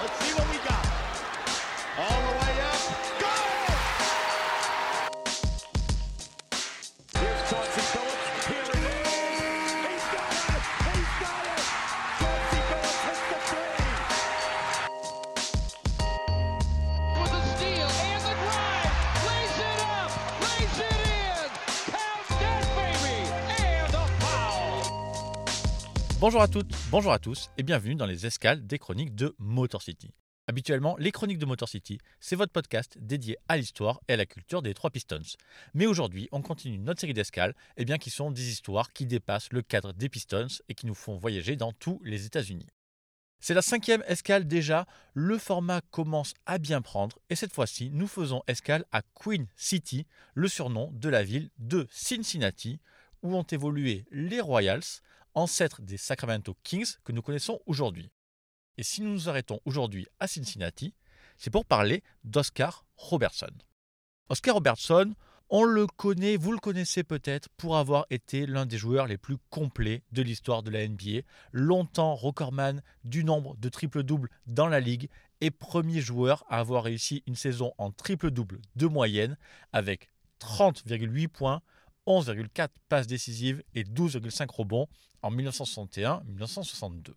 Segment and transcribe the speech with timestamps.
[0.00, 0.49] Let's see what
[26.20, 29.80] Bonjour à toutes, bonjour à tous et bienvenue dans les escales des chroniques de Motor
[29.80, 30.12] City.
[30.48, 34.26] Habituellement, les chroniques de Motor City, c'est votre podcast dédié à l'histoire et à la
[34.26, 35.22] culture des trois Pistons.
[35.72, 39.50] Mais aujourd'hui, on continue notre série d'escales, et bien qui sont des histoires qui dépassent
[39.50, 42.68] le cadre des Pistons et qui nous font voyager dans tous les États-Unis.
[43.38, 48.06] C'est la cinquième escale déjà, le format commence à bien prendre et cette fois-ci nous
[48.06, 52.78] faisons escale à Queen City, le surnom de la ville de Cincinnati,
[53.22, 55.00] où ont évolué les Royals,
[55.34, 58.10] ancêtres des Sacramento Kings que nous connaissons aujourd'hui.
[58.76, 60.94] Et si nous nous arrêtons aujourd'hui à Cincinnati,
[61.36, 63.52] c'est pour parler d'Oscar Robertson.
[64.28, 65.14] Oscar Robertson,
[65.48, 69.36] on le connaît, vous le connaissez peut-être pour avoir été l'un des joueurs les plus
[69.50, 75.08] complets de l'histoire de la NBA, longtemps recordman du nombre de triple-doubles dans la ligue
[75.40, 79.36] et premier joueur à avoir réussi une saison en triple-double de moyenne
[79.72, 80.10] avec
[80.40, 81.62] 30,8 points,
[82.10, 84.88] 11,4 passes décisives et 12,5 rebonds
[85.22, 87.14] en 1961-1962.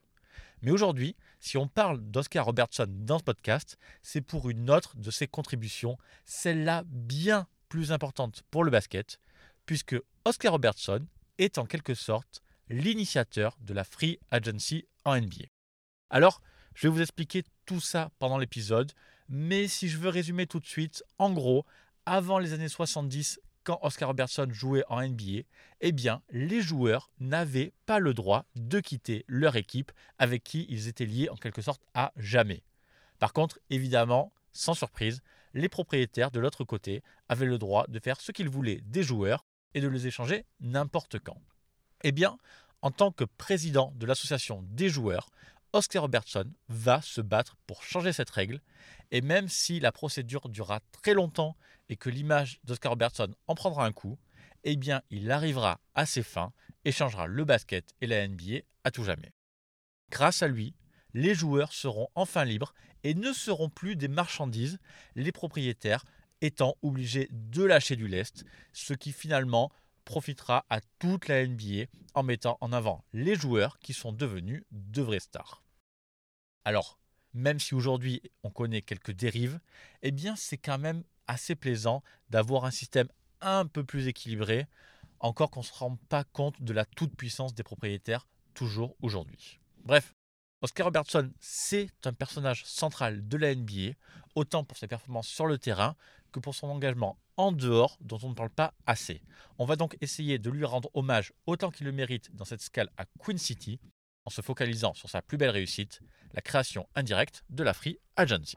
[0.62, 5.10] Mais aujourd'hui, si on parle d'Oscar Robertson dans ce podcast, c'est pour une autre de
[5.10, 9.20] ses contributions, celle-là bien plus importante pour le basket,
[9.66, 11.06] puisque Oscar Robertson
[11.40, 15.46] est en quelque sorte l'initiateur de la Free Agency en NBA.
[16.12, 16.40] Alors,
[16.76, 18.92] je vais vous expliquer tout ça pendant l'épisode,
[19.28, 21.66] mais si je veux résumer tout de suite, en gros,
[22.06, 25.44] avant les années 70, quand Oscar Robertson jouait en NBA,
[25.82, 25.96] eh
[26.32, 31.30] les joueurs n'avaient pas le droit de quitter leur équipe avec qui ils étaient liés
[31.30, 32.64] en quelque sorte à jamais.
[33.20, 35.22] Par contre, évidemment, sans surprise,
[35.54, 39.46] les propriétaires de l'autre côté avaient le droit de faire ce qu'ils voulaient des joueurs
[39.74, 41.42] et de les échanger n'importe quand.
[42.04, 42.38] Eh bien,
[42.82, 45.30] en tant que président de l'association des joueurs,
[45.74, 48.62] Oscar Robertson va se battre pour changer cette règle,
[49.12, 51.56] et même si la procédure durera très longtemps
[51.90, 54.18] et que l'image d'Oscar Robertson en prendra un coup,
[54.64, 56.54] eh bien il arrivera à ses fins
[56.86, 59.34] et changera le basket et la NBA à tout jamais.
[60.10, 60.76] Grâce à lui,
[61.14, 62.74] les joueurs seront enfin libres
[63.04, 64.80] et ne seront plus des marchandises,
[65.16, 66.06] les propriétaires
[66.42, 69.72] étant obligés de lâcher du lest, ce qui finalement
[70.06, 75.02] profitera à toute la NBA en mettant en avant les joueurs qui sont devenus de
[75.02, 75.64] vraies stars.
[76.66, 77.00] Alors,
[77.34, 79.60] même si aujourd'hui on connaît quelques dérives,
[80.02, 83.08] eh bien c'est quand même assez plaisant d'avoir un système
[83.42, 84.68] un peu plus équilibré,
[85.20, 89.60] encore qu'on ne se rend pas compte de la toute-puissance des propriétaires toujours aujourd'hui.
[89.84, 90.14] Bref,
[90.62, 93.96] Oscar Robertson, c'est un personnage central de la NBA,
[94.36, 95.96] autant pour ses performances sur le terrain
[96.32, 99.22] que pour son engagement en dehors, dont on ne parle pas assez.
[99.58, 102.90] On va donc essayer de lui rendre hommage autant qu'il le mérite dans cette scale
[102.98, 103.80] à Queen City,
[104.26, 106.02] en se focalisant sur sa plus belle réussite,
[106.34, 108.56] la création indirecte de la Free Agency.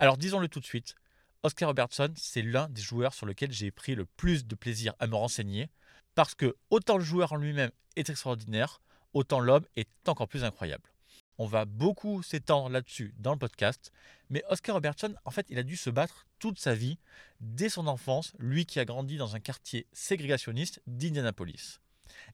[0.00, 0.94] Alors disons-le tout de suite,
[1.42, 5.08] Oscar Robertson, c'est l'un des joueurs sur lesquels j'ai pris le plus de plaisir à
[5.08, 5.70] me renseigner,
[6.14, 8.80] parce que autant le joueur en lui-même est extraordinaire,
[9.12, 10.88] autant l'homme est encore plus incroyable.
[11.36, 13.90] On va beaucoup s'étendre là-dessus dans le podcast,
[14.30, 17.00] mais Oscar Robertson, en fait, il a dû se battre toute sa vie,
[17.40, 21.80] dès son enfance, lui qui a grandi dans un quartier ségrégationniste d'Indianapolis.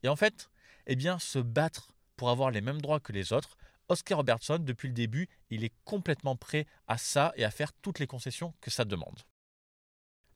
[0.02, 0.50] Et en fait,
[0.86, 3.56] eh bien, se battre pour avoir les mêmes droits que les autres,
[3.88, 7.98] Oscar Robertson, depuis le début, il est complètement prêt à ça et à faire toutes
[7.98, 9.20] les concessions que ça demande.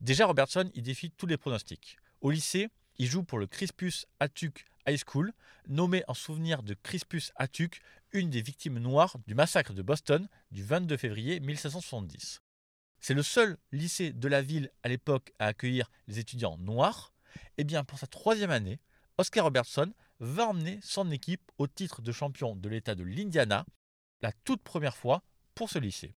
[0.01, 1.99] Déjà, Robertson, il défie tous les pronostics.
[2.21, 2.69] Au lycée,
[2.99, 5.33] il joue pour le Crispus Attucks High School,
[5.69, 7.81] nommé en souvenir de Crispus Attucks,
[8.13, 12.41] une des victimes noires du massacre de Boston du 22 février 1770.
[13.01, 17.13] C'est le seul lycée de la ville à l'époque à accueillir les étudiants noirs.
[17.59, 18.81] Et bien, pour sa troisième année,
[19.19, 23.67] Oscar Robertson va emmener son équipe au titre de champion de l'État de l'Indiana,
[24.21, 25.23] la toute première fois
[25.55, 26.15] pour ce lycée.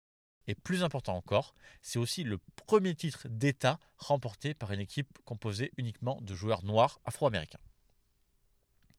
[0.48, 5.72] Et plus important encore, c'est aussi le premier titre d'État remporté par une équipe composée
[5.78, 7.60] uniquement de joueurs noirs afro-américains.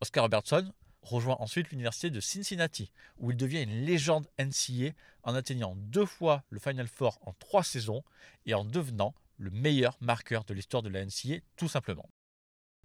[0.00, 4.92] Oscar Robertson rejoint ensuite l'université de Cincinnati, où il devient une légende NCA
[5.22, 8.04] en atteignant deux fois le Final Four en trois saisons
[8.46, 12.08] et en devenant le meilleur marqueur de l'histoire de la NCA tout simplement.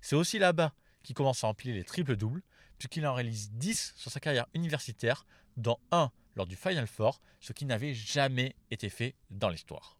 [0.01, 0.73] C'est aussi là-bas
[1.05, 2.41] qu'il commence à empiler les triples-doubles,
[2.77, 5.25] puisqu'il en réalise 10 sur sa carrière universitaire,
[5.55, 9.97] dont un lors du Final Four, ce qui n'avait jamais été fait dans l'histoire.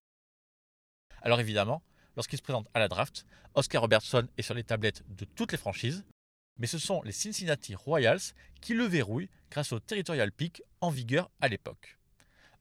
[1.21, 1.81] Alors évidemment,
[2.17, 5.57] lorsqu'il se présente à la draft, Oscar Robertson est sur les tablettes de toutes les
[5.57, 6.03] franchises,
[6.57, 11.29] mais ce sont les Cincinnati Royals qui le verrouillent grâce au territorial pick en vigueur
[11.39, 11.97] à l'époque.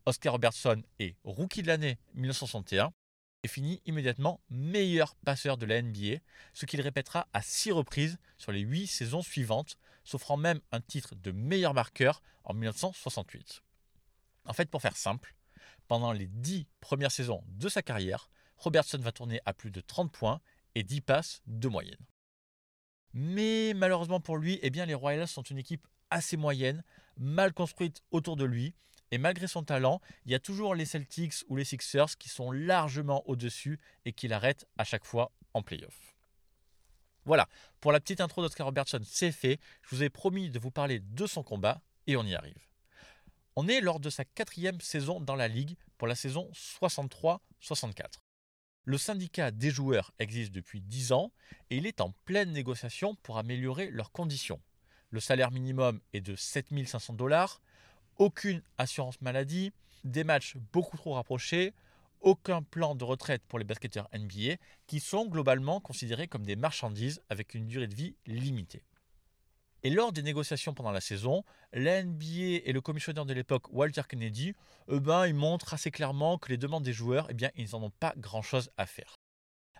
[0.06, 2.92] Oscar Robertson est rookie de l'année 1961
[3.44, 6.16] et finit immédiatement meilleur passeur de la NBA,
[6.54, 11.14] ce qu'il répétera à six reprises sur les huit saisons suivantes, s'offrant même un titre
[11.14, 13.62] de meilleur marqueur en 1968.
[14.46, 15.34] En fait, pour faire simple,
[15.88, 20.10] pendant les dix premières saisons de sa carrière, Robertson va tourner à plus de 30
[20.10, 20.40] points
[20.74, 22.06] et 10 passes de moyenne.
[23.12, 26.82] Mais malheureusement pour lui, eh les Royals sont une équipe assez moyenne,
[27.18, 28.74] mal construite autour de lui,
[29.14, 32.50] et malgré son talent, il y a toujours les Celtics ou les Sixers qui sont
[32.50, 36.16] largement au-dessus et qui l'arrêtent à chaque fois en playoff.
[37.24, 37.48] Voilà,
[37.80, 39.60] pour la petite intro d'Oscar Robertson, c'est fait.
[39.82, 42.58] Je vous ai promis de vous parler de son combat et on y arrive.
[43.54, 46.50] On est lors de sa quatrième saison dans la ligue pour la saison
[46.82, 47.38] 63-64.
[48.84, 51.30] Le syndicat des joueurs existe depuis 10 ans
[51.70, 54.60] et il est en pleine négociation pour améliorer leurs conditions.
[55.10, 57.60] Le salaire minimum est de 7500 dollars,
[58.18, 59.72] aucune assurance maladie,
[60.04, 61.74] des matchs beaucoup trop rapprochés,
[62.20, 64.56] aucun plan de retraite pour les basketteurs NBA
[64.86, 68.82] qui sont globalement considérés comme des marchandises avec une durée de vie limitée.
[69.82, 71.44] Et lors des négociations pendant la saison,
[71.74, 74.54] la NBA et le commissionnaire de l'époque, Walter Kennedy,
[74.88, 77.82] eh ben, ils montrent assez clairement que les demandes des joueurs, eh bien, ils n'en
[77.82, 79.16] ont pas grand-chose à faire.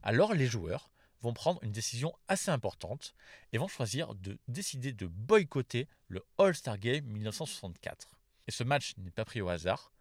[0.02, 0.90] Alors les joueurs
[1.22, 3.14] vont prendre une décision assez importante
[3.52, 8.14] et vont choisir de décider de boycotter le All-Star Game 1964.
[8.46, 9.92] Et ce match n'est pas pris au hasard,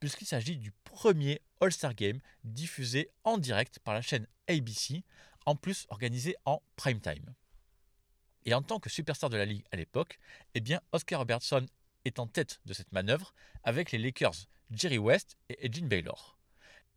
[0.00, 5.04] puisqu'il s'agit du premier All-Star Game diffusé en direct par la chaîne ABC,
[5.46, 7.34] en plus organisé en prime time.
[8.44, 10.18] Et en tant que superstar de la ligue à l'époque,
[10.54, 11.66] eh bien Oscar Robertson
[12.04, 16.38] est en tête de cette manœuvre avec les Lakers Jerry West et Edgin Baylor.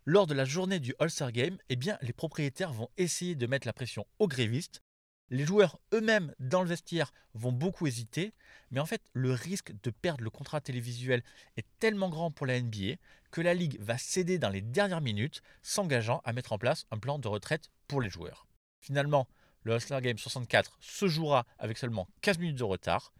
[0.05, 3.67] Lors de la journée du All-Star Game, eh bien, les propriétaires vont essayer de mettre
[3.67, 4.81] la pression aux grévistes.
[5.29, 8.33] Les joueurs eux-mêmes dans le vestiaire vont beaucoup hésiter,
[8.69, 11.23] mais en fait, le risque de perdre le contrat télévisuel
[11.57, 12.97] est tellement grand pour la NBA
[13.31, 16.99] que la ligue va céder dans les dernières minutes, s'engageant à mettre en place un
[16.99, 18.47] plan de retraite pour les joueurs.
[18.81, 19.27] Finalement,
[19.63, 23.11] le All-Star Game 64 se jouera avec seulement 15 minutes de retard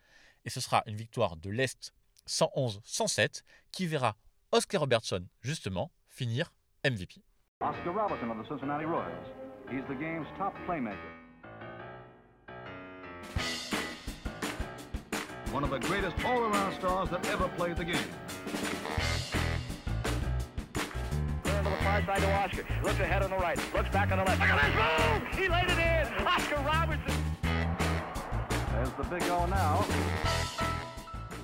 [0.45, 1.91] et ce sera une victoire de l'Est
[2.27, 3.41] 111-107
[3.71, 4.15] qui verra
[4.51, 6.53] Oscar Robertson justement finir
[6.85, 7.23] MVP.
[7.61, 9.27] Oscar Robertson of the Cincinnati Royals.
[9.71, 11.25] He's the game's top playmaker.
[15.55, 17.95] One of the greatest all-around stars that ever played the game.
[21.45, 22.65] Turn to the far side to Oscar.
[22.83, 23.57] Looks ahead on the right.
[23.73, 24.41] Looks back on the left.
[24.41, 25.39] Look at this move!
[25.39, 26.27] He laid it in.
[26.27, 27.15] Oscar Robertson.
[28.73, 29.85] There's the big O now.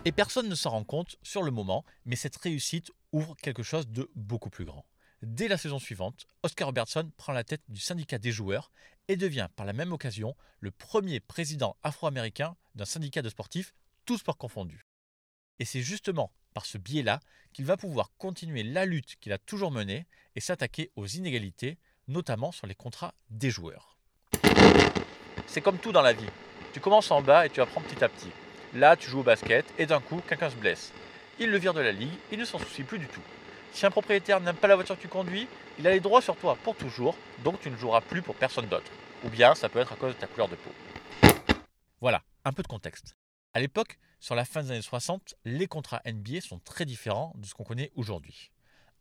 [0.03, 3.87] Et personne ne s'en rend compte sur le moment, mais cette réussite ouvre quelque chose
[3.87, 4.85] de beaucoup plus grand.
[5.21, 8.71] Dès la saison suivante, Oscar Robertson prend la tête du syndicat des joueurs
[9.07, 13.73] et devient par la même occasion le premier président afro-américain d'un syndicat de sportifs,
[14.05, 14.85] tous sports confondus.
[15.59, 17.19] Et c'est justement par ce biais-là
[17.53, 21.77] qu'il va pouvoir continuer la lutte qu'il a toujours menée et s'attaquer aux inégalités,
[22.07, 23.97] notamment sur les contrats des joueurs.
[25.47, 26.29] C'est comme tout dans la vie.
[26.73, 28.29] Tu commences en bas et tu apprends petit à petit.
[28.73, 30.93] Là, tu joues au basket et d'un coup, quelqu'un se blesse.
[31.39, 33.21] Il le vire de la ligue, il ne s'en soucie plus du tout.
[33.73, 35.47] Si un propriétaire n'aime pas la voiture que tu conduis,
[35.79, 38.67] il a les droits sur toi pour toujours, donc tu ne joueras plus pour personne
[38.67, 38.91] d'autre.
[39.23, 40.71] Ou bien ça peut être à cause de ta couleur de peau.
[41.99, 43.15] Voilà, un peu de contexte.
[43.53, 47.45] À l'époque, sur la fin des années 60, les contrats NBA sont très différents de
[47.45, 48.49] ce qu'on connaît aujourd'hui.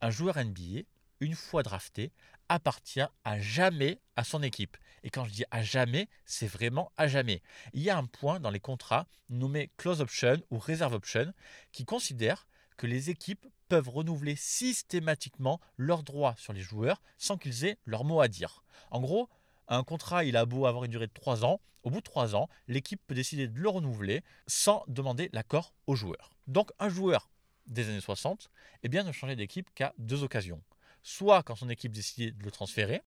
[0.00, 0.83] Un joueur NBA,
[1.21, 2.11] une fois drafté,
[2.49, 4.76] appartient à jamais à son équipe.
[5.04, 7.42] Et quand je dis à jamais, c'est vraiment à jamais.
[7.75, 11.33] Il y a un point dans les contrats nommé close option ou reserve option
[11.71, 17.66] qui considère que les équipes peuvent renouveler systématiquement leurs droits sur les joueurs sans qu'ils
[17.66, 18.64] aient leur mot à dire.
[18.90, 19.28] En gros,
[19.71, 22.35] un contrat, il a beau avoir une durée de 3 ans, au bout de 3
[22.37, 26.31] ans, l'équipe peut décider de le renouveler sans demander l'accord aux joueurs.
[26.47, 27.31] Donc un joueur
[27.67, 28.50] des années 60
[28.83, 30.62] eh bien, ne changeait d'équipe qu'à deux occasions.
[31.03, 33.00] Soit quand son équipe décidait de le transférer,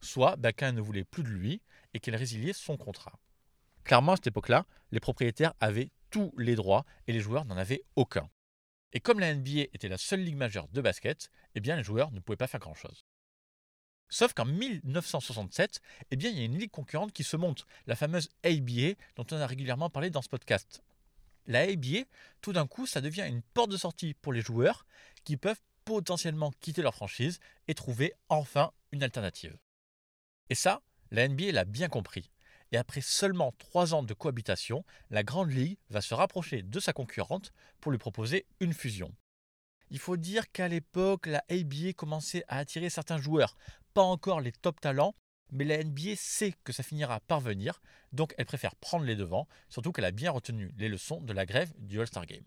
[0.00, 1.60] soit bah, ne voulait plus de lui
[1.94, 3.18] et qu'elle résiliait son contrat.
[3.84, 7.84] Clairement, à cette époque-là, les propriétaires avaient tous les droits et les joueurs n'en avaient
[7.96, 8.28] aucun.
[8.92, 12.10] Et comme la NBA était la seule ligue majeure de basket, eh bien les joueurs
[12.10, 13.04] ne pouvaient pas faire grand-chose.
[14.08, 17.96] Sauf qu'en 1967, eh bien, il y a une ligue concurrente qui se monte, la
[17.96, 20.82] fameuse ABA dont on a régulièrement parlé dans ce podcast.
[21.46, 22.04] La ABA,
[22.40, 24.86] tout d'un coup, ça devient une porte de sortie pour les joueurs
[25.24, 29.56] qui peuvent potentiellement quitter leur franchise et trouver enfin une alternative.
[30.50, 32.30] Et ça, la NBA l'a bien compris.
[32.72, 36.92] Et après seulement trois ans de cohabitation, la Grande Ligue va se rapprocher de sa
[36.92, 39.14] concurrente pour lui proposer une fusion.
[39.90, 43.56] Il faut dire qu'à l'époque, la ABA commençait à attirer certains joueurs,
[43.94, 45.14] pas encore les top talents,
[45.50, 47.80] mais la NBA sait que ça finira par venir,
[48.12, 51.46] donc elle préfère prendre les devants, surtout qu'elle a bien retenu les leçons de la
[51.46, 52.44] grève du All-Star Game.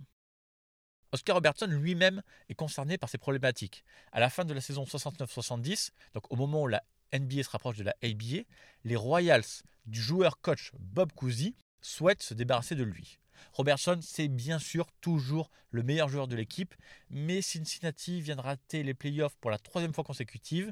[1.11, 3.83] Oscar Robertson lui-même est concerné par ces problématiques.
[4.11, 6.83] À la fin de la saison 69-70, donc au moment où la
[7.13, 8.43] NBA se rapproche de la ABA,
[8.85, 13.19] les Royals du joueur-coach Bob Cousy souhaitent se débarrasser de lui.
[13.53, 16.75] Robertson, c'est bien sûr toujours le meilleur joueur de l'équipe,
[17.09, 20.71] mais Cincinnati vient de rater les playoffs pour la troisième fois consécutive,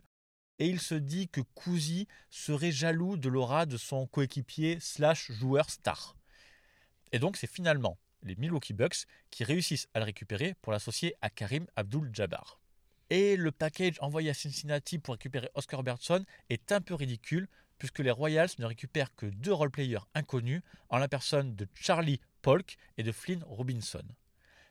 [0.60, 5.70] et il se dit que Cousy serait jaloux de l'aura de son coéquipier slash joueur
[5.70, 6.16] star.
[7.12, 11.30] Et donc c'est finalement les Milwaukee Bucks qui réussissent à le récupérer pour l'associer à
[11.30, 12.60] Karim Abdul-Jabbar.
[13.10, 17.48] Et le package envoyé à Cincinnati pour récupérer Oscar Robertson est un peu ridicule
[17.80, 22.78] puisque les Royals ne récupèrent que deux role-players inconnus en la personne de Charlie Polk
[22.98, 24.04] et de Flynn Robinson.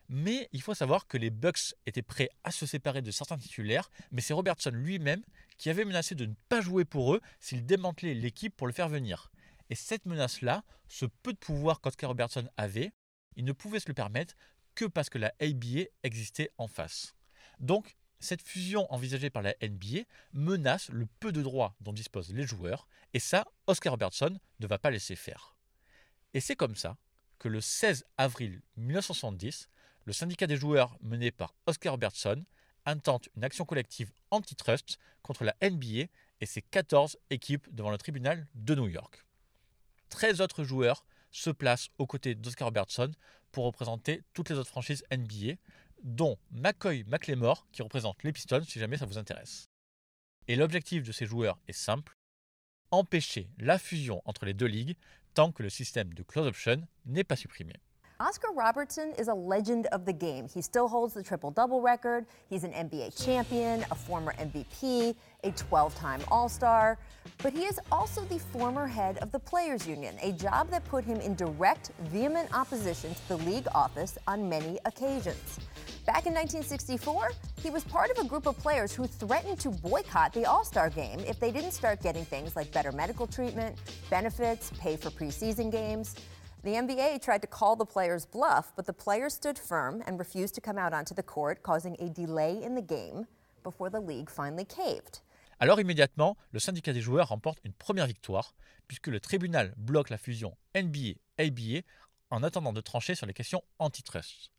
[0.09, 3.91] Mais il faut savoir que les Bucks étaient prêts à se séparer de certains titulaires,
[4.11, 5.23] mais c'est Robertson lui-même
[5.57, 8.89] qui avait menacé de ne pas jouer pour eux s'ils démantelaient l'équipe pour le faire
[8.89, 9.31] venir.
[9.69, 12.91] Et cette menace-là, ce peu de pouvoir qu'Oscar Robertson avait,
[13.35, 14.35] il ne pouvait se le permettre
[14.73, 17.13] que parce que la ABA existait en face.
[17.59, 22.47] Donc, cette fusion envisagée par la NBA menace le peu de droits dont disposent les
[22.47, 25.55] joueurs, et ça, Oscar Robertson ne va pas laisser faire.
[26.33, 26.97] Et c'est comme ça
[27.39, 29.69] que le 16 avril 1970,
[30.05, 32.43] le syndicat des joueurs mené par Oscar Robertson
[32.85, 36.07] intente une action collective antitrust contre la NBA
[36.41, 39.25] et ses 14 équipes devant le tribunal de New York.
[40.09, 43.11] 13 autres joueurs se placent aux côtés d'Oscar Robertson
[43.51, 45.55] pour représenter toutes les autres franchises NBA,
[46.03, 49.69] dont McCoy McLemore qui représente les Pistons si jamais ça vous intéresse.
[50.47, 52.15] Et l'objectif de ces joueurs est simple
[52.91, 54.97] empêcher la fusion entre les deux ligues
[55.39, 57.71] tant que le système de close option n'est pas supprimé.
[58.21, 60.45] Oscar Robertson is a legend of the game.
[60.53, 62.25] He still holds the triple double record.
[62.49, 66.97] He's an NBA champion, a former MVP, a 12 time All Star.
[67.41, 71.05] But he is also the former head of the Players Union, a job that put
[71.05, 75.61] him in direct, vehement opposition to the league office on many occasions.
[76.05, 77.31] Back in 1964,
[77.63, 80.89] he was part of a group of players who threatened to boycott the All Star
[80.89, 83.77] game if they didn't start getting things like better medical treatment,
[84.09, 86.15] benefits, pay for preseason games.
[86.61, 90.55] The NBA tried to call the players' bluff, but the players stood firm and refused
[90.55, 93.27] to come out onto the court, causing a delay in the game
[93.63, 95.21] before the league finally caved.
[95.61, 98.53] Alors immédiatement, le syndicat des joueurs remporte une première victoire,
[98.89, 101.83] puisque le tribunal bloque la fusion NBA-ABA
[102.29, 104.51] en attendant de trancher sur les questions antitrust.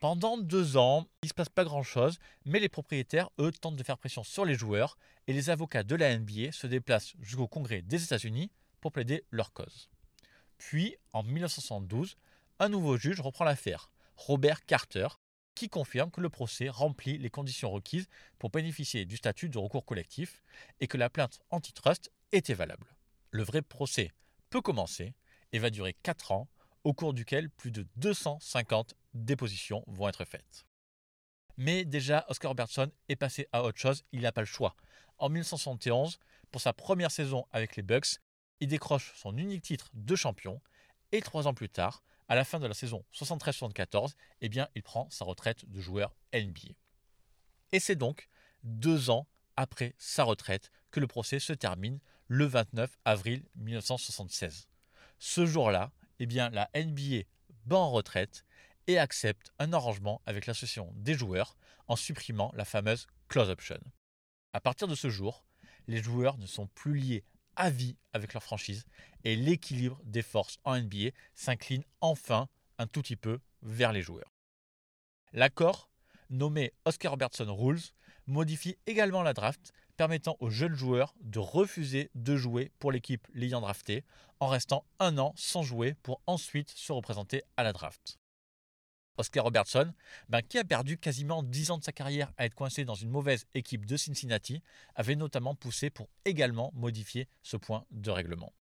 [0.00, 3.82] Pendant deux ans, il ne se passe pas grand-chose, mais les propriétaires, eux, tentent de
[3.82, 7.82] faire pression sur les joueurs, et les avocats de la NBA se déplacent jusqu'au Congrès
[7.82, 9.90] des États-Unis pour plaider leur cause.
[10.58, 12.16] Puis, en 1972,
[12.58, 15.08] un nouveau juge reprend l'affaire, Robert Carter,
[15.54, 19.84] qui confirme que le procès remplit les conditions requises pour bénéficier du statut de recours
[19.84, 20.42] collectif
[20.80, 22.86] et que la plainte antitrust était valable.
[23.30, 24.12] Le vrai procès
[24.50, 25.14] peut commencer
[25.52, 26.48] et va durer 4 ans,
[26.84, 30.64] au cours duquel plus de 250 dépositions vont être faites.
[31.56, 34.76] Mais déjà, Oscar Robertson est passé à autre chose, il n'a pas le choix.
[35.18, 36.18] En 1971,
[36.52, 38.20] pour sa première saison avec les Bucks,
[38.60, 40.60] il décroche son unique titre de champion
[41.12, 44.82] et trois ans plus tard, à la fin de la saison 73-74, eh bien, il
[44.82, 46.74] prend sa retraite de joueur NBA.
[47.72, 48.28] Et c'est donc
[48.62, 54.68] deux ans après sa retraite que le procès se termine le 29 avril 1976.
[55.18, 57.24] Ce jour-là, eh bien, la NBA
[57.64, 58.44] bat en retraite
[58.86, 63.80] et accepte un arrangement avec l'association des joueurs en supprimant la fameuse close option.
[64.52, 65.44] À partir de ce jour,
[65.86, 67.24] les joueurs ne sont plus liés
[67.58, 67.70] à
[68.12, 68.84] avec leur franchise
[69.24, 72.48] et l'équilibre des forces en NBA s'incline enfin
[72.78, 74.32] un tout petit peu vers les joueurs.
[75.32, 75.90] L'accord,
[76.30, 77.82] nommé Oscar Robertson Rules,
[78.26, 83.60] modifie également la draft, permettant aux jeunes joueurs de refuser de jouer pour l'équipe l'ayant
[83.60, 84.04] drafté,
[84.38, 88.18] en restant un an sans jouer pour ensuite se représenter à la draft.
[89.18, 89.92] Oscar Robertson,
[90.28, 93.10] ben, qui a perdu quasiment 10 ans de sa carrière à être coincé dans une
[93.10, 94.62] mauvaise équipe de Cincinnati,
[94.94, 98.52] avait notamment poussé pour également modifier ce point de règlement.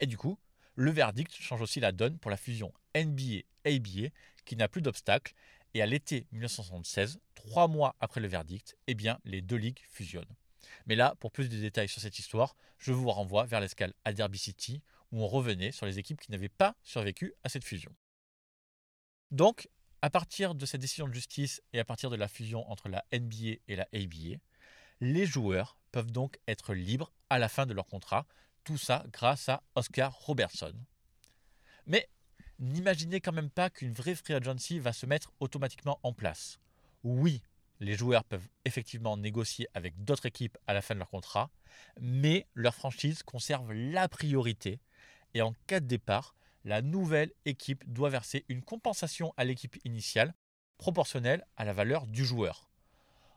[0.00, 0.38] Et du coup,
[0.74, 4.08] le verdict change aussi la donne pour la fusion NBA-ABA,
[4.44, 5.34] qui n'a plus d'obstacle,
[5.74, 10.34] et à l'été 1976, trois mois après le verdict, eh bien, les deux ligues fusionnent.
[10.86, 14.12] Mais là, pour plus de détails sur cette histoire, je vous renvoie vers l'escale à
[14.12, 14.82] Derby City,
[15.12, 17.94] où on revenait sur les équipes qui n'avaient pas survécu à cette fusion.
[19.30, 19.68] Donc,
[20.02, 23.04] à partir de cette décision de justice et à partir de la fusion entre la
[23.12, 24.38] NBA et la ABA,
[25.00, 28.26] les joueurs peuvent donc être libres à la fin de leur contrat,
[28.64, 30.74] tout ça grâce à Oscar Robertson.
[31.86, 32.08] Mais
[32.58, 36.58] n'imaginez quand même pas qu'une vraie free agency va se mettre automatiquement en place.
[37.04, 37.42] Oui,
[37.78, 41.50] les joueurs peuvent effectivement négocier avec d'autres équipes à la fin de leur contrat,
[42.00, 44.80] mais leur franchise conserve la priorité
[45.34, 50.34] et en cas de départ, la nouvelle équipe doit verser une compensation à l'équipe initiale
[50.78, 52.68] proportionnelle à la valeur du joueur.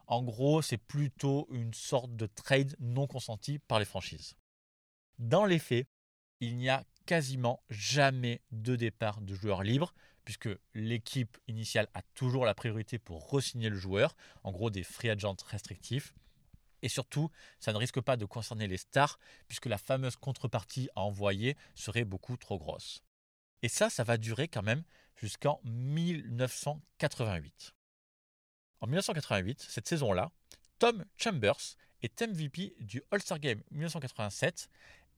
[0.08, 4.36] En gros, c'est plutôt une sorte de trade non consenti par les franchises.
[5.18, 5.88] Dans les faits,
[6.40, 9.94] il n'y a quasiment jamais de départ de joueurs libres,
[10.26, 15.10] puisque l'équipe initiale a toujours la priorité pour re-signer le joueur, en gros des free
[15.10, 16.14] agents restrictifs.
[16.82, 17.30] Et surtout,
[17.60, 22.06] ça ne risque pas de concerner les stars, puisque la fameuse contrepartie à envoyer serait
[22.06, 23.04] beaucoup trop grosse.
[23.66, 24.84] Et ça, ça va durer quand même
[25.16, 27.74] jusqu'en 1988.
[28.80, 30.30] En 1988, cette saison-là,
[30.78, 34.70] Tom Chambers est MVP du All-Star Game 1987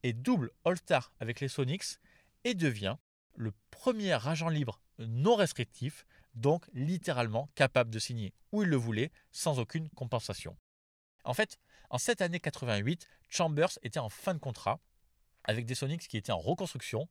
[0.04, 2.00] et double All-Star avec les Sonics
[2.46, 2.96] et devient
[3.36, 9.12] le premier agent libre non restrictif, donc littéralement capable de signer où il le voulait
[9.34, 10.56] sans aucune compensation.
[11.26, 14.80] En fait, en cette année 88, Chambers était en fin de contrat
[15.44, 17.10] avec des Sonics qui étaient en reconstruction,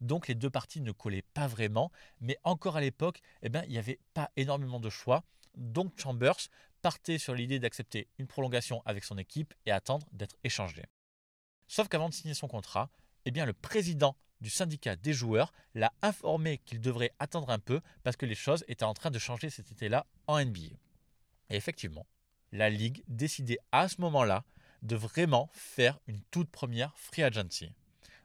[0.00, 1.90] donc les deux parties ne collaient pas vraiment,
[2.20, 5.24] mais encore à l'époque, eh ben, il n'y avait pas énormément de choix,
[5.56, 6.48] donc Chambers
[6.82, 10.84] partait sur l'idée d'accepter une prolongation avec son équipe et attendre d'être échangé.
[11.66, 12.90] Sauf qu'avant de signer son contrat,
[13.24, 17.80] eh bien, le président du syndicat des joueurs l'a informé qu'il devrait attendre un peu
[18.04, 20.76] parce que les choses étaient en train de changer cet été-là en NBA.
[21.50, 22.06] Et effectivement,
[22.52, 24.44] la Ligue décidait à ce moment-là
[24.82, 27.72] de vraiment faire une toute première free agency.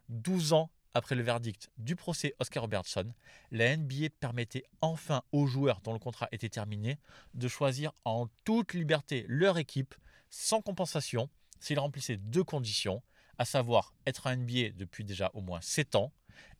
[0.09, 3.11] 12 ans après le verdict du procès Oscar Robertson,
[3.51, 6.99] la NBA permettait enfin aux joueurs dont le contrat était terminé
[7.33, 9.95] de choisir en toute liberté leur équipe
[10.29, 13.01] sans compensation s'ils remplissaient deux conditions,
[13.37, 16.11] à savoir être un NBA depuis déjà au moins 7 ans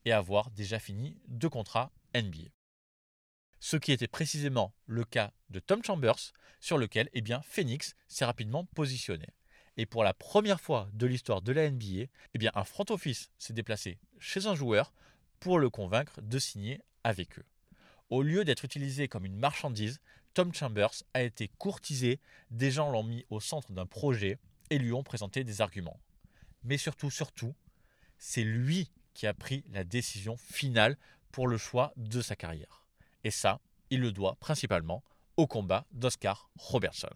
[0.06, 2.50] et avoir déjà fini deux contrats NBA.
[3.60, 8.66] Ce qui était précisément le cas de Tom Chambers, sur lequel eh Phoenix s'est rapidement
[8.66, 9.28] positionné.
[9.78, 13.54] Et pour la première fois de l'histoire de la NBA, eh un front office s'est
[13.54, 14.94] déplacé chez un joueur
[15.40, 17.46] pour le convaincre de signer avec eux.
[18.10, 20.00] Au lieu d'être utilisé comme une marchandise,
[20.34, 22.20] Tom Chambers a été courtisé,
[22.52, 24.38] des gens l'ont mis au centre d'un projet
[24.70, 26.00] et lui ont présenté des arguments.
[26.64, 27.54] Mais surtout, surtout,
[28.18, 30.98] c'est lui qui a pris la décision finale
[31.32, 32.86] pour le choix de sa carrière.
[33.24, 33.60] Et ça,
[33.90, 35.04] il le doit principalement
[35.38, 37.10] au combat d'Oscar Robertson.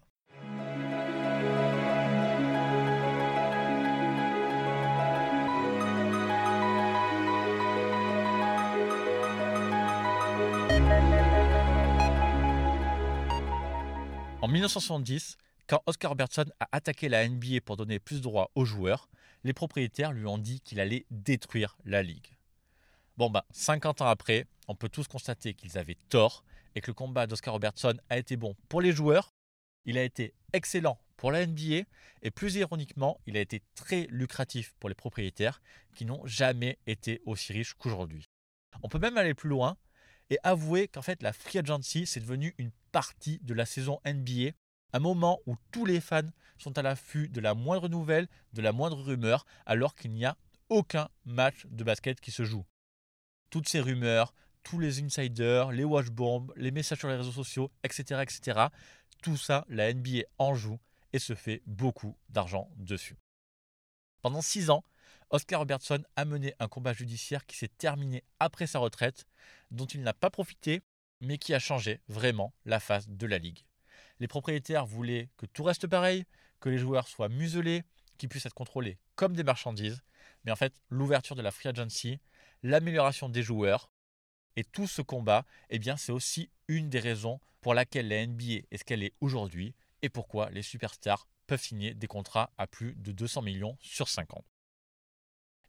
[14.48, 18.64] En 1970, quand Oscar Robertson a attaqué la NBA pour donner plus de droits aux
[18.64, 19.10] joueurs,
[19.44, 22.28] les propriétaires lui ont dit qu'il allait détruire la ligue.
[23.18, 26.94] Bon ben, 50 ans après, on peut tous constater qu'ils avaient tort et que le
[26.94, 29.34] combat d'Oscar Robertson a été bon pour les joueurs,
[29.84, 31.82] il a été excellent pour la NBA
[32.22, 35.60] et plus ironiquement, il a été très lucratif pour les propriétaires
[35.94, 38.24] qui n'ont jamais été aussi riches qu'aujourd'hui.
[38.82, 39.76] On peut même aller plus loin
[40.30, 44.52] et avouer qu'en fait la free agency c'est devenu une partie de la saison NBA,
[44.92, 48.72] un moment où tous les fans sont à l'affût de la moindre nouvelle, de la
[48.72, 50.36] moindre rumeur, alors qu'il n'y a
[50.68, 52.64] aucun match de basket qui se joue.
[53.50, 57.70] Toutes ces rumeurs, tous les insiders, les watch bombs, les messages sur les réseaux sociaux,
[57.84, 58.66] etc., etc.,
[59.22, 60.78] tout ça, la NBA en joue
[61.12, 63.16] et se fait beaucoup d'argent dessus.
[64.22, 64.84] Pendant six ans,
[65.30, 69.26] Oscar Robertson a mené un combat judiciaire qui s'est terminé après sa retraite,
[69.70, 70.82] dont il n'a pas profité,
[71.20, 73.64] mais qui a changé vraiment la face de la ligue.
[74.20, 76.24] Les propriétaires voulaient que tout reste pareil,
[76.60, 77.82] que les joueurs soient muselés,
[78.16, 80.02] qu'ils puissent être contrôlés comme des marchandises,
[80.44, 82.20] mais en fait, l'ouverture de la free agency,
[82.62, 83.90] l'amélioration des joueurs
[84.56, 88.64] et tout ce combat, eh bien, c'est aussi une des raisons pour laquelle la NBA
[88.70, 92.94] est ce qu'elle est aujourd'hui et pourquoi les superstars peuvent signer des contrats à plus
[92.96, 94.44] de 200 millions sur 5 ans.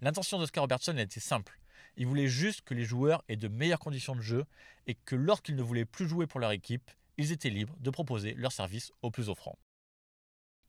[0.02, 1.59] L'intention d'Oscar Robertson était simple.
[2.00, 4.46] Il voulait juste que les joueurs aient de meilleures conditions de jeu
[4.88, 8.34] et que lorsqu'ils ne voulaient plus jouer pour leur équipe, ils étaient libres de proposer
[8.36, 9.60] leurs services aux plus offrants.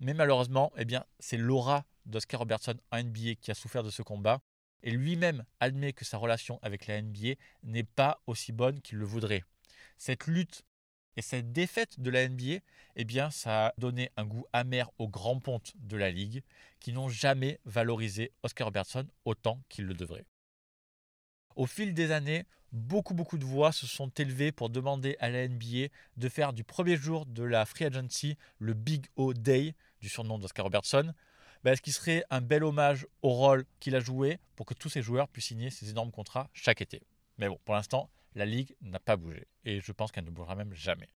[0.00, 4.02] Mais malheureusement, eh bien, c'est l'aura d'Oscar Robertson en NBA qui a souffert de ce
[4.02, 4.40] combat
[4.82, 9.04] et lui-même admet que sa relation avec la NBA n'est pas aussi bonne qu'il le
[9.04, 9.44] voudrait.
[9.98, 10.64] Cette lutte
[11.16, 12.58] et cette défaite de la NBA,
[12.96, 16.42] eh ça a donné un goût amer aux grands pontes de la ligue
[16.80, 20.26] qui n'ont jamais valorisé Oscar Robertson autant qu'ils le devraient.
[21.56, 25.46] Au fil des années, beaucoup beaucoup de voix se sont élevées pour demander à la
[25.46, 30.08] NBA de faire du premier jour de la free agency le Big O Day, du
[30.08, 31.12] surnom d'Oscar Robertson,
[31.62, 34.88] bah, est-ce qu'il serait un bel hommage au rôle qu'il a joué pour que tous
[34.88, 37.02] ces joueurs puissent signer ces énormes contrats chaque été
[37.36, 40.54] Mais bon, pour l'instant, la Ligue n'a pas bougé et je pense qu'elle ne bougera
[40.54, 41.08] même jamais.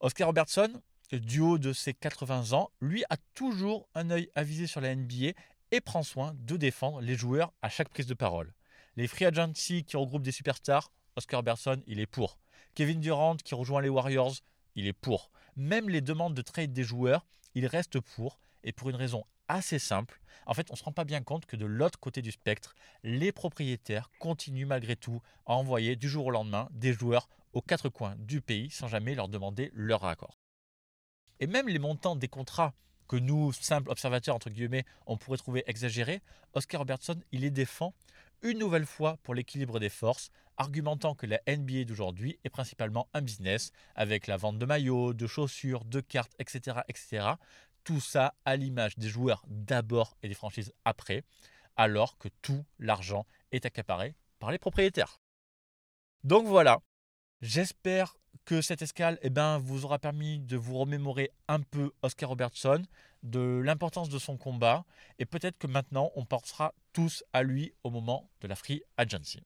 [0.00, 4.80] Oscar Robertson, du haut de ses 80 ans, lui a toujours un œil avisé sur
[4.80, 5.32] la NBA
[5.70, 8.52] et prend soin de défendre les joueurs à chaque prise de parole.
[8.96, 12.38] Les free agency qui regroupent des superstars, Oscar Robertson, il est pour.
[12.74, 14.34] Kevin Durant qui rejoint les Warriors,
[14.74, 15.30] il est pour.
[15.56, 19.78] Même les demandes de trade des joueurs, il reste pour, et pour une raison assez
[19.78, 20.20] simple.
[20.46, 22.74] En fait, on ne se rend pas bien compte que de l'autre côté du spectre,
[23.02, 27.88] les propriétaires continuent malgré tout à envoyer du jour au lendemain des joueurs aux quatre
[27.88, 30.38] coins du pays sans jamais leur demander leur accord.
[31.40, 32.74] Et même les montants des contrats
[33.08, 36.22] que nous, simples observateurs, entre guillemets, on pourrait trouver exagérés,
[36.54, 37.94] Oscar Robertson, il les défend
[38.42, 43.22] une nouvelle fois pour l'équilibre des forces, argumentant que la NBA d'aujourd'hui est principalement un
[43.22, 46.80] business avec la vente de maillots, de chaussures, de cartes, etc.
[46.88, 47.26] etc.
[47.84, 51.24] Tout ça à l'image des joueurs d'abord et des franchises après,
[51.76, 55.20] alors que tout l'argent est accaparé par les propriétaires.
[56.24, 56.80] Donc voilà,
[57.40, 62.28] j'espère que cette escale eh ben, vous aura permis de vous remémorer un peu Oscar
[62.28, 62.82] Robertson,
[63.22, 64.84] de l'importance de son combat,
[65.18, 69.42] et peut-être que maintenant on pensera tous à lui au moment de la Free Agency.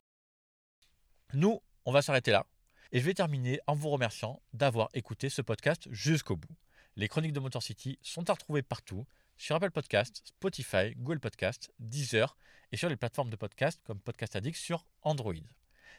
[1.34, 2.46] Nous, on va s'arrêter là,
[2.92, 6.56] et je vais terminer en vous remerciant d'avoir écouté ce podcast jusqu'au bout.
[6.96, 11.70] Les chroniques de Motor City sont à retrouver partout, sur Apple Podcast, Spotify, Google Podcast,
[11.78, 12.36] Deezer,
[12.72, 15.34] et sur les plateformes de podcast comme Podcast Addict sur Android.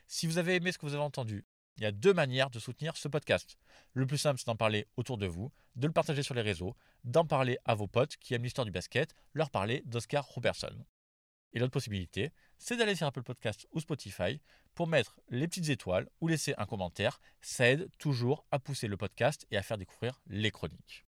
[0.08, 1.46] Si vous avez aimé ce que vous avez entendu,
[1.78, 3.58] il y a deux manières de soutenir ce podcast.
[3.94, 6.76] Le plus simple, c'est d'en parler autour de vous, de le partager sur les réseaux,
[7.04, 10.86] d'en parler à vos potes qui aiment l'histoire du basket, leur parler d'Oscar Robertson.
[11.54, 14.42] Et l'autre possibilité, c'est d'aller sur Apple Podcast ou Spotify
[14.74, 17.20] pour mettre les petites étoiles ou laisser un commentaire.
[17.42, 21.06] Ça aide toujours à pousser le podcast et à faire découvrir les chroniques.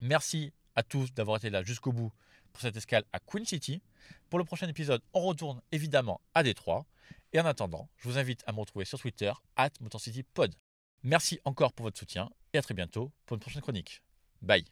[0.00, 2.12] Merci à tous d'avoir été là jusqu'au bout
[2.52, 3.82] pour cette escale à Queen City.
[4.28, 6.86] Pour le prochain épisode, on retourne évidemment à Détroit.
[7.32, 10.54] Et en attendant, je vous invite à me retrouver sur Twitter, at MotorCityPod.
[11.02, 14.02] Merci encore pour votre soutien et à très bientôt pour une prochaine chronique.
[14.42, 14.64] Bye.